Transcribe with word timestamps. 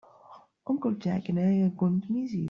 Uncle 0.69 0.95
Jack 0.99 1.29
and 1.29 1.39
I 1.39 1.61
are 1.67 1.69
going 1.69 2.01
to 2.01 2.11
miss 2.11 2.33
you. 2.33 2.39